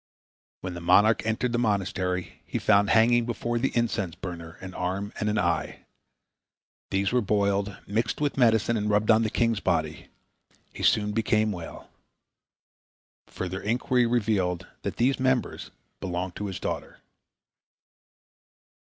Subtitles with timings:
[0.61, 5.13] When the monarch entered the monastery, he found hanging before the incense burner an arm
[5.19, 5.81] and an eye.
[6.89, 10.07] These were boiled, mixed with medicine and rubbed on the king's body.
[10.73, 11.91] He soon became well.
[13.27, 15.69] Further inquiry revealed that these members
[15.99, 16.97] belonged to his daughter.